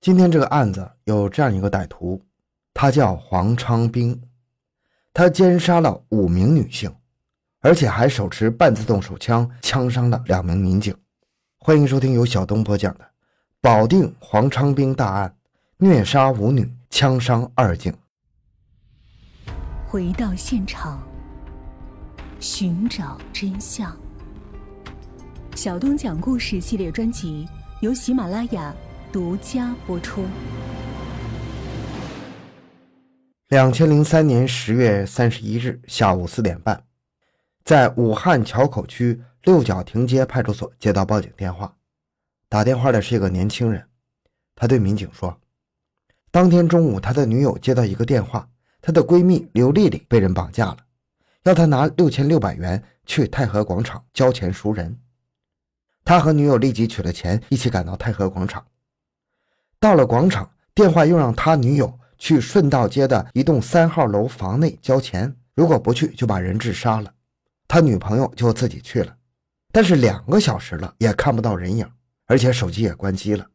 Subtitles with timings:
[0.00, 2.22] 今天这个案子有这样一个歹徒，
[2.72, 4.18] 他叫黄昌兵，
[5.12, 6.90] 他奸杀了五名女性，
[7.60, 10.96] 而且还手持半自动手枪枪伤了两名民警。
[11.58, 13.04] 欢迎收听由小东播讲的
[13.60, 15.28] 《保定黄昌兵大案》，
[15.76, 17.94] 虐杀五女，枪伤二警。
[19.86, 21.06] 回到现场，
[22.38, 23.94] 寻找真相。
[25.54, 27.46] 小东讲故事系列专辑
[27.82, 28.74] 由喜马拉雅。
[29.12, 30.24] 独家播出。
[33.48, 36.84] 两千零三年十月三十一日下午四点半，
[37.64, 41.74] 在武汉桥口区六角亭街派出所接到报警电话，
[42.48, 43.84] 打电话的是一个年轻人，
[44.54, 45.36] 他对民警说
[46.30, 48.48] ：“当天中午，他的女友接到一个电话，
[48.80, 50.76] 她的闺蜜刘丽丽被人绑架了，
[51.42, 54.96] 要他拿六千六百元去太和广场交钱赎人。”
[56.04, 58.64] 他和女友立即取了钱，一起赶到太和广场。
[59.80, 67.10] 到了广场，电话又让他女友去顺道街的一栋三号楼房内交钱，如果不去就把人质杀了。
[67.66, 69.16] 他女朋友就自己去了，
[69.72, 71.90] 但是两个小时了也看不到人影，
[72.26, 73.46] 而且手机也关机了。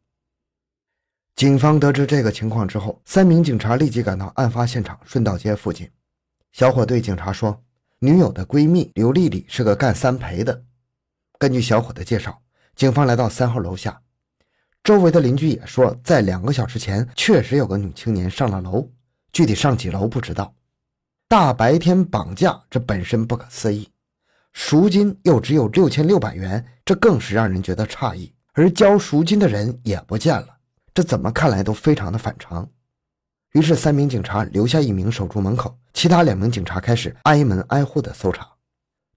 [1.36, 5.88] 警方得知这个情况之后，三名警察立即赶到案发现场顺道街附近。
[6.53, 7.62] 小伙对警察说
[8.00, 10.64] ：“女友的闺蜜刘丽丽是个干三陪的。”
[11.38, 12.42] 根据小伙的介绍，
[12.73, 14.02] 警方来到三号楼下。
[14.86, 18.88] 周围的邻居也说，在两个小时前确实有个女青年上了楼，
[19.33, 20.53] 具体上几楼不知道。
[21.28, 23.88] 大白天绑架，这本身不可思议；
[24.53, 28.31] 赎金又只有六千六百元，这更是让人觉得诧异。
[28.53, 30.50] 而交赎金的人也不见了，
[30.94, 32.69] 这怎么看来都非常的反常。
[33.53, 38.47] 于是，三名警察留下一名守住门口，其他两名警察开始挨门挨户的搜查。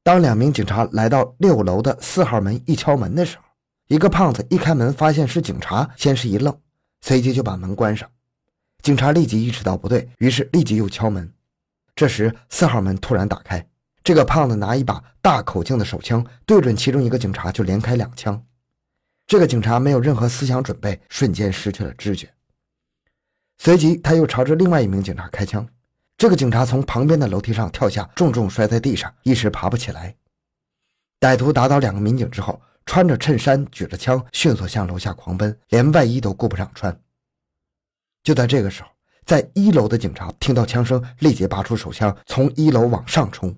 [0.03, 3.45] 当两名警察来到六楼的四号门一敲门的时候，
[3.89, 6.55] 一个胖子一开门，发现是警察，先是一愣，
[7.01, 8.07] 随即就把门关上。
[8.83, 11.33] 警察立即意识到不对，于是立即又敲门。
[11.97, 13.67] 这时四号门突然打开，
[14.05, 18.45] 这个胖子拿一把大口径的手枪对准其中一个警察就连开两枪。
[19.27, 22.29] 这个警察没有任何思想准备，瞬间失去了知觉。
[23.57, 25.67] 随即他又朝着另外一名警察开枪，
[26.19, 30.15] 这个警察从旁边的楼梯上跳下，重重摔在地上，一时爬不起来。
[31.19, 32.61] 歹徒打倒两个民警之后。
[32.89, 36.99] 穿着衬衫，举着枪，迅速向楼下狂奔，连外衣都顾不上穿。
[38.23, 38.89] 就在这个时候，
[39.27, 43.55] 在一楼的警察听到枪声，立即拔出手枪，从一楼往上冲。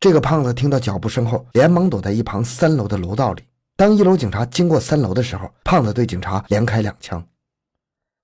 [0.00, 3.44] 这个胖子听到脚步声后，连忙躲在一旁三楼的楼道里。
[3.76, 7.24] 当一楼警察经过三楼的时候，胖子对警察连开两枪。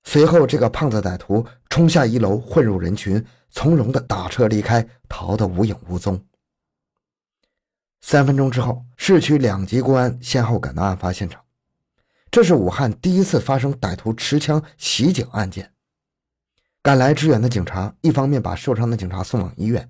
[0.02, 6.20] 随后，这个胖子歹徒冲下一楼，混入人群，从容地打车离开，逃得无影无踪。
[8.02, 11.40] 三分钟之后，市区两级公安先后赶到案发现场。
[12.30, 15.70] 这是武汉第一次发生歹徒持枪袭警案件。
[16.82, 19.88] 赶来支援的警察一方面把受伤的警察送往医院，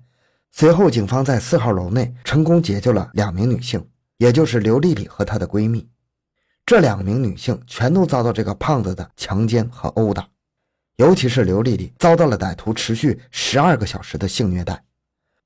[0.51, 3.85] 随后警方在四号楼内成功解救了两名女性，
[4.17, 5.89] 也就是刘丽丽和她的闺蜜。
[6.65, 10.29] 这两名女性全都遭到这个胖子的强奸和殴打，
[10.97, 14.83] 尤其是刘丽丽遭到了歹徒持续十二个小时的性虐待，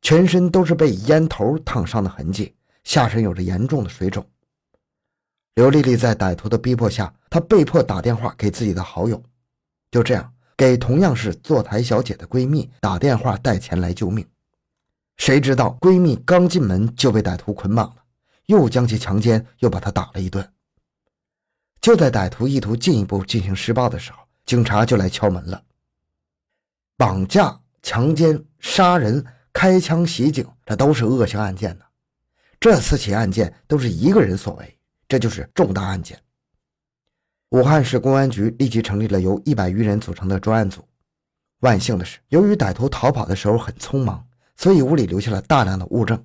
[0.02, 2.54] 全身都是被烟头烫伤的痕迹。
[2.88, 4.26] 下身有着严重的水肿。
[5.56, 9.22] 刘丽丽在歹徒的逼迫下，她被迫打电话给自己的好友，
[9.92, 14.26] 就这样给同样是坐台小姐的闺蜜打电话带钱来救命。
[15.18, 17.98] 谁知道闺蜜刚进门就被歹徒捆绑了，
[18.46, 20.50] 又将其强奸，又把她打了一顿。
[21.82, 25.62] 就在歹徒意图进一步进行施暴的时候，警察就来敲门了。
[26.96, 31.84] 绑架、强奸、杀人、开枪袭警，这都是恶性案件呢。
[32.60, 36.20] 这四起案件都是一个人所为，这就是重大案件。
[37.50, 40.84] 武汉市公安局立即成立了由一百余人组成的专案组。
[41.62, 44.26] 万幸的是，由于歹徒逃跑的时候很匆忙，
[44.56, 46.24] 所以屋里留下了大量的物证。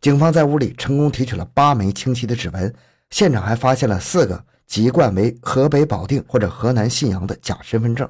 [0.00, 2.74] 警方在屋里成功提取了八枚清晰的指纹，
[3.10, 8.08] 现场还发现了四个籍贯为河北保定或者河南信阳的假身份证。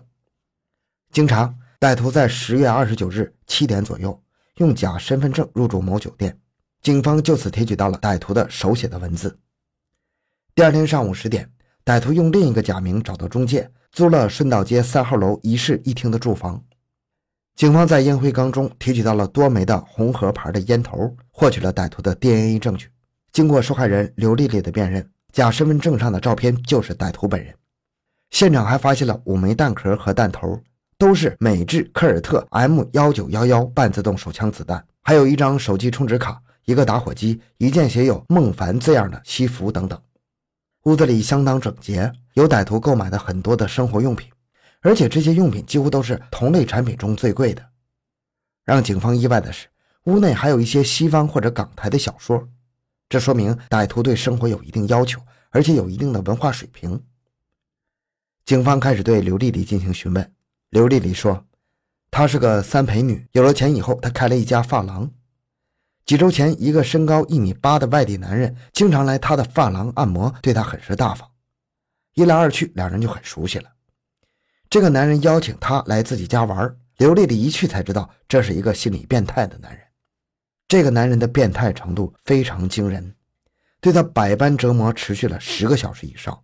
[1.11, 4.21] 经查，歹徒在十月二十九日七点左右
[4.57, 6.37] 用假身份证入住某酒店。
[6.85, 9.39] 警方就此提取到了歹徒的手写的文字。
[10.55, 11.51] 第二天上午十点，
[11.83, 16.63] 歹徒用另一个假名找到中介，租了顺道街三号楼一室一厅的住房。
[17.57, 22.91] 警方在烟灰缸中提取到了多枚的红盒牌的烟头，获取了歹徒的 DNA 证据。
[23.33, 27.55] 经过受害人刘丽丽的辨认，假身份证上的照片就是歹徒本人。
[28.29, 30.61] 现场还发现了五枚弹壳和弹头，
[30.99, 36.39] 都是美制科尔特 M 幺九幺幺半自动手枪子弹，还有一张手机充值卡。
[36.65, 40.01] 一个打火机，一件写有“孟凡”字样的西服等等。
[40.85, 44.31] 屋子里相当整洁，有歹徒购买的很多的生活用品，
[44.81, 47.65] 而且这些用品几乎都是同类产品中最贵的。
[48.65, 49.67] 让警方意外的是，
[50.05, 52.49] 屋内还有一些西方或者港台的小说，
[53.09, 55.21] 这说明歹徒对生活有一定要求，
[55.51, 57.03] 而且有一定的文化水平。
[58.45, 60.33] 警方开始对刘丽丽进行询问，
[60.71, 61.47] 刘丽丽说，
[62.11, 65.11] 她是个三陪女，有了钱以后，她开了一家发廊。
[66.05, 71.29] 几周前，一个身高一米八的外地男人经常来她的发廊按摩，对她很是大方。
[72.15, 73.71] 一来二去，两人就很熟悉了。
[74.69, 76.77] 这个男人邀请她来自己家玩。
[76.99, 79.81] 刘丽丽一去才知道，这是一个心理变态的男人。
[80.69, 83.15] 这个男人的变态程度非常惊人，
[83.81, 86.39] 对他百般折磨，持续了十个小时以上。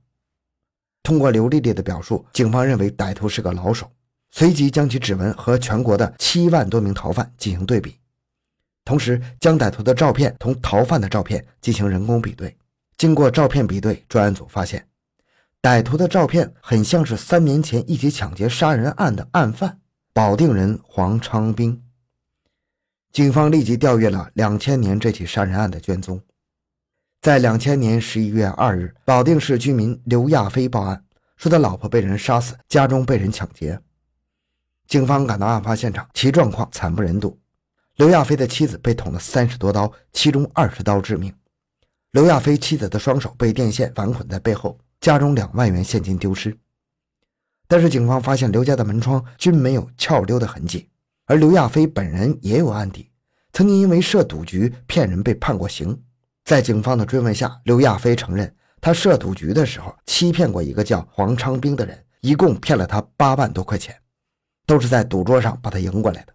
[1.03, 3.89] 通过刘丽丽的表述，警方认为歹徒是个老手，
[4.33, 8.00] 随即将其指纹和全国的七万多名逃犯进行对比，
[8.85, 12.57] 同时将歹徒的照片同逃犯的照片进行人工比对。
[12.97, 14.87] 经过照片比对，专案组发现，
[15.63, 19.79] 歹徒的照片很像是三年前一起抢劫杀人案的案犯。
[20.13, 21.83] 保定人黄昌兵，
[23.13, 26.21] 警方立即调阅了两千年这起杀人案的卷宗。
[27.21, 31.05] 在两千年十一月二日，保定市居民刘亚飞报案，
[31.37, 33.81] 说他老婆被人杀死，家中被人抢劫。
[34.89, 37.40] 警方赶到案发现场，其状况惨不忍睹。
[38.01, 41.31] 刘亚飞的妻子被捅了三十多刀，其中二十刀致命。
[42.13, 46.57] 刘亚飞妻子的双手被电线反捆在背后，家中两万元现金丢失。
[47.69, 50.89] 但是警方发现刘家的门窗均没有撬溜的痕迹，
[51.27, 53.11] 而刘亚飞本人也有案底，
[53.53, 56.03] 曾经因为设赌局骗人被判过刑。
[56.43, 58.51] 在警方的追问下，刘亚飞承认
[58.81, 63.95] 他设赌局的时候欺骗过一个叫黄昌兵的人，一共骗了他八万多块钱，
[64.65, 66.33] 都是在赌桌上把他赢过来的。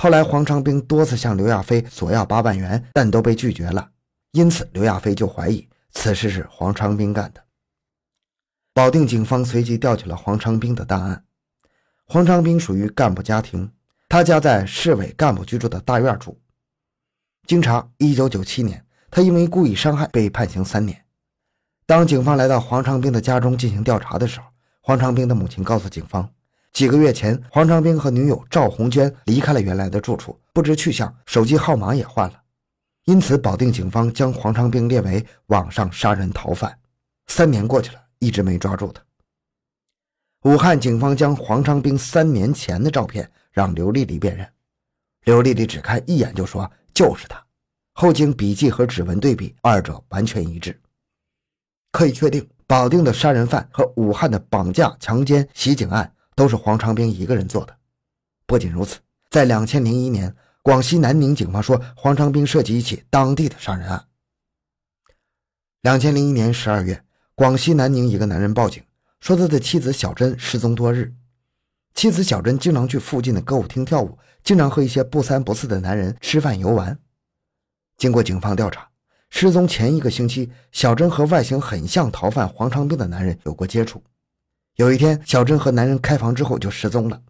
[0.00, 3.90] 后来黄昌兵多次向刘亚飞索要八万元，但都被拒绝了，
[4.30, 7.42] 因此刘亚飞就怀疑此事是黄昌兵干的。
[8.72, 11.24] 保定警方随即调取了黄昌兵的档案。
[12.06, 13.72] 黄昌兵属于干部家庭，
[14.08, 16.40] 他家在市委干部居住的大院住。
[17.48, 21.04] 经查，1997年，他因为故意伤害被判刑三年。
[21.86, 24.46] 当警方来到黄昌兵的家中进行调查的时候，
[24.80, 26.32] 黄昌兵的母亲告诉警方，
[26.78, 32.40] 几个月前，黄昌兵和女友赵红娟离开了原来的住处，不知去向，手机号码也换了。
[33.06, 36.78] 因此，保定警方将黄昌兵列为网上杀人逃犯。
[37.26, 38.00] 三年过去了。
[38.20, 39.02] 一直没抓住他。
[40.44, 44.48] 武汉警方将黄昌兵三年前的照片让刘丽丽辨认，
[45.24, 47.44] 刘丽丽只看一眼就说就是他。
[47.94, 50.80] 后经笔迹和指纹对比，二者完全一致，
[51.90, 57.76] 可以确定保定的杀人犯和武汉的绑架、强奸、袭警案都是黄昌兵一个人做的。
[58.46, 64.06] 不仅如此，在两千零一年，广西南宁警方说黄昌兵涉及一起当地的杀人案。
[65.80, 67.02] 两千零一年十二月。
[67.34, 68.82] 广西南宁一个男人报警
[69.20, 71.12] 说，他的妻子小珍失踪多日。
[71.94, 76.98] 妻子小珍经常去附近的歌舞厅跳舞，经常和一些不三不四的男人吃饭游玩。
[77.96, 78.88] 经过警方调查，
[79.30, 84.02] 失踪前一个星期，小珍和外形很像逃犯黄昌兵的男人有过接触。
[84.78, 87.20] 有一天，小珍和男人开房之后就失踪了，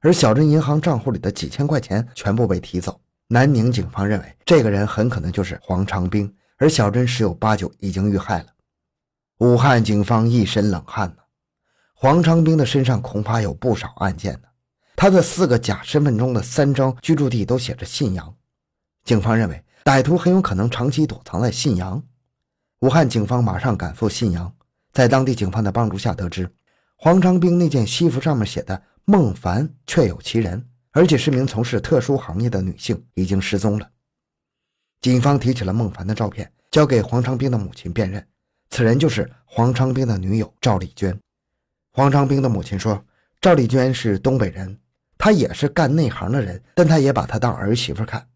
[0.00, 3.00] 而小珍银行账户里的几千块钱全部被提走。
[3.28, 8.48] 南宁警方认为，这个人很可能就是黄昌兵，而小珍十有八九已经遇害了。
[9.38, 11.22] 武汉警方一身冷汗呢，
[11.94, 14.40] 黄昌兵的身上恐怕有不少案件呢。
[14.94, 18.34] 他的四个假身份中的三张居住地都写着信阳，
[19.04, 22.02] 警方认为歹徒很有可能长期躲藏在信阳。
[22.80, 24.52] 武汉警方马上赶赴信阳，
[24.92, 26.46] 在当地警方的帮助下，得知
[27.00, 33.88] 黄昌兵那件西服上面写的孟凡确有其人，而且是名从事特殊行业的女性，已经失踪了。
[35.00, 38.26] 警方提起了孟凡的照片，交给黄昌兵的母亲辨认。
[38.70, 41.16] 此人就是黄昌兵的女友赵丽娟。
[41.92, 43.00] 黄昌兵的母亲说，
[43.40, 44.76] 赵丽娟是东北人，
[45.16, 48.26] 她也是干内行的人，但她也把她当儿媳妇看。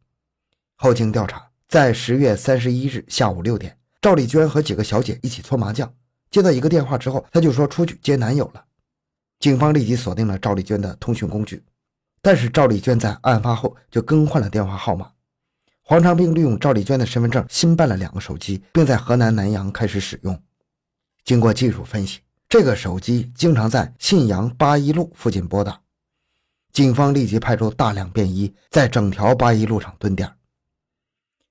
[0.77, 5.93] 后经调查，在十月三十一日下午六点，赵丽娟和几个小姐一起搓麻将，
[6.33, 8.65] 接到一个电话之后，她就说出去接男友了。
[9.39, 11.63] 警方立即锁定了赵丽娟的通讯工具，
[12.21, 15.13] 但是赵丽娟在案发后就更换了电话号码。
[15.83, 20.43] 黄长兵利用赵丽娟的身份证新办了两个手机，并在河南南阳开始使用。
[21.25, 25.79] 经过技术分析，这个手机经常在信阳八一路附近拨打。
[26.73, 30.33] 警方立即派出大量便衣，在整条八一路上蹲点。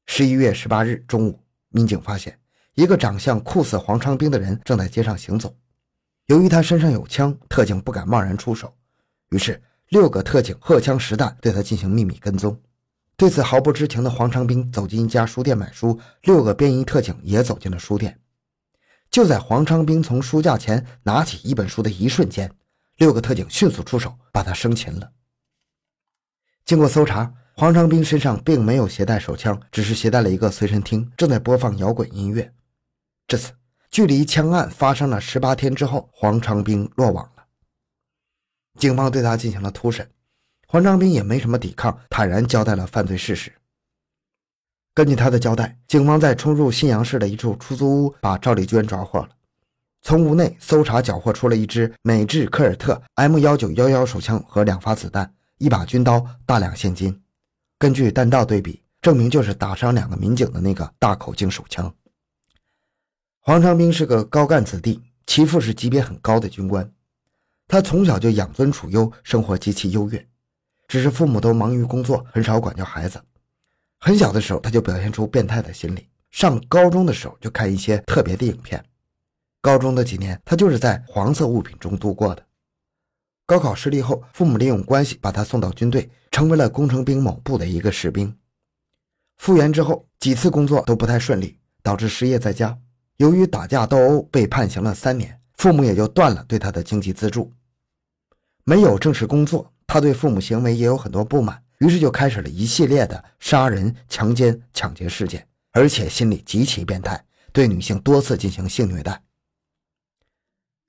[0.08, 2.40] 十一月十八日中午，民警发现
[2.75, 5.54] 一个长相酷似黄昌兵的人正在街上行走。
[6.28, 8.74] 由于他身上有枪，特警不敢贸然出手，
[9.32, 12.58] 于是六个特警荷枪实弹对他进行秘密跟踪。
[13.18, 18.18] 对此毫不知情的黄昌兵走进一家书店买书，六个便衣特警也走进了书店。
[19.12, 22.50] 就在黄昌兵从书架前拿起一本书的一瞬间，
[22.98, 25.12] 六个特警迅速出手，把他生擒了。
[26.63, 32.50] 经过搜查，黄昌兵身上并没有携带手枪，只是携带了一个随身听，正在播放摇滚音乐。
[33.32, 33.54] 至此，
[33.90, 37.46] 距离枪案发生了十八天之后，黄长兵落网了。
[38.78, 40.06] 警方对他进行了突审，
[40.68, 43.50] 黄长兵也没什么抵抗，坦然交代了犯罪事实。
[44.94, 49.30] 根据他的交代，警方在冲入信阳市的一处出租屋，把赵丽娟抓获了。
[50.02, 55.34] 从屋内搜查缴获出了一支美制科尔特 M 幺九幺幺手枪和两发子弹。
[55.58, 57.18] 一把军刀，大量现金。
[57.80, 61.96] 根据弹道对比，证明就是打伤两个民警的那个大口径手枪。
[63.43, 66.93] 黄长兵是个高干子弟，其父是级别很高的军官。
[67.67, 70.27] 他从小就养尊处优，生活极其优越。
[70.88, 73.19] 只是父母都忙于工作，很少管教孩子。
[74.00, 76.07] 很小的时候，他就表现出变态的心理。
[76.29, 78.86] 上高中的时候，就看一些特别的影片。
[79.60, 82.45] 高中的几年，他就是在黄色物品中度过的。
[83.48, 88.38] 高考失利后，父母利用关系把他送到军队，成为了工程兵某部的一个士兵。
[89.38, 92.77] 复员之后，几次工作都不太顺利，导致失业在家。
[93.22, 97.54] 由于打架斗殴，被判刑了三年，父母也就断了对他的经济资助。
[98.63, 107.24] 没有正式工作，他对父母行为也有很多不满，于是就开始了一系列的杀人、强奸、抢劫事件，而且心理极其变态，
[107.54, 109.22] 对女性多次进行性虐待。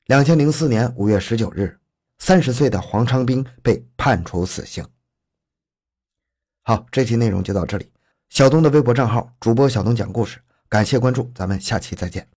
[0.07, 1.79] 两千零四年五月十九日。
[2.19, 4.87] 三十岁的黄昌兵被判处死刑。
[6.63, 7.91] 好，这期内容就到这里。
[8.29, 10.41] 小东的微博账号主播小东讲故事，
[10.73, 12.32] 感谢关注，咱们下期再见。